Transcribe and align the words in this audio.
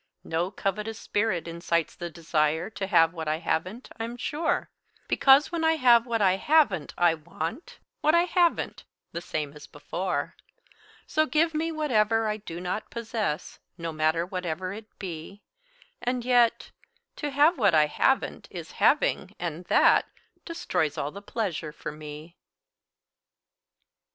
No 0.23 0.49
covetous 0.49 0.97
spirit 0.97 1.47
incites 1.47 1.93
the 1.93 2.09
desire 2.09 2.71
To 2.71 2.87
have 2.87 3.13
what 3.13 3.27
I 3.27 3.37
haven't, 3.37 3.87
I'm 3.99 4.17
sure; 4.17 4.71
Because 5.07 5.51
when 5.51 5.63
I 5.63 5.73
have 5.73 6.07
what 6.07 6.23
I 6.23 6.37
haven't, 6.37 6.91
I 6.97 7.13
want 7.13 7.77
What 8.01 8.15
I 8.15 8.23
haven't, 8.23 8.83
the 9.11 9.21
same 9.21 9.53
as 9.53 9.67
before. 9.67 10.35
So, 11.05 11.27
give 11.27 11.53
me 11.53 11.71
whatever 11.71 12.27
I 12.27 12.37
do 12.37 12.59
not 12.59 12.89
possess, 12.89 13.59
No 13.77 13.91
matter 13.91 14.25
whatever 14.25 14.73
it 14.73 14.87
be; 14.97 15.43
And 16.01 16.25
yet 16.25 16.71
To 17.17 17.29
have 17.29 17.59
what 17.59 17.75
I 17.75 17.85
haven't 17.85 18.47
is 18.49 18.71
having, 18.81 19.35
and 19.37 19.65
that 19.65 20.09
Destroys 20.45 20.97
all 20.97 21.11
the 21.11 21.21
pleasure 21.21 21.71
for 21.71 21.91
me. 21.91 22.35